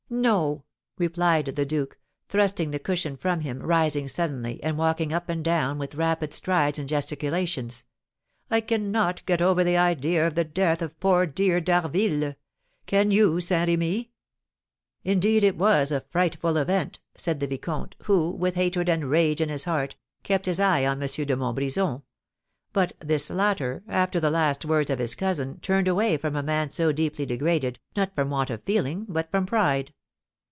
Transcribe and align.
"No," 0.13 0.65
replied 0.97 1.45
the 1.45 1.65
duke, 1.65 1.97
thrusting 2.27 2.71
the 2.71 2.79
cushion 2.79 3.15
from 3.15 3.39
him, 3.39 3.61
rising 3.63 4.09
suddenly, 4.09 4.61
and 4.61 4.77
walking 4.77 5.13
up 5.13 5.29
and 5.29 5.41
down 5.41 5.77
with 5.77 5.95
rapid 5.95 6.33
strides 6.33 6.77
and 6.77 6.89
gesticulations, 6.89 7.85
"I 8.49 8.59
cannot 8.59 9.25
get 9.25 9.41
over 9.41 9.63
the 9.63 9.77
idea 9.77 10.27
of 10.27 10.35
the 10.35 10.43
death 10.43 10.81
of 10.81 10.99
poor 10.99 11.25
dear 11.25 11.61
D'Harville; 11.61 12.35
can 12.87 13.11
you, 13.11 13.39
Saint 13.39 13.69
Remy?" 13.69 14.11
"Indeed, 15.05 15.45
it 15.45 15.55
was 15.55 15.93
a 15.93 16.03
frightful 16.09 16.57
event!" 16.57 16.99
said 17.15 17.39
the 17.39 17.47
vicomte, 17.47 17.95
who, 18.03 18.31
with 18.31 18.55
hatred 18.55 18.89
and 18.89 19.09
rage 19.09 19.39
in 19.39 19.47
his 19.47 19.63
heart, 19.63 19.95
kept 20.23 20.45
his 20.45 20.59
eye 20.59 20.85
on 20.85 21.01
M. 21.01 21.07
de 21.07 21.37
Montbrison; 21.37 22.01
but 22.73 22.91
this 22.99 23.29
latter, 23.29 23.81
after 23.87 24.19
the 24.19 24.29
last 24.29 24.65
words 24.65 24.89
of 24.91 24.99
his 24.99 25.15
cousin, 25.15 25.61
turned 25.61 25.87
away 25.87 26.17
from 26.17 26.35
a 26.35 26.43
man 26.43 26.69
so 26.69 26.91
deeply 26.91 27.25
degraded, 27.25 27.79
not 27.95 28.13
from 28.13 28.29
want 28.29 28.49
of 28.49 28.61
feeling, 28.63 29.05
but 29.07 29.31
from 29.31 29.45
pride. 29.45 29.93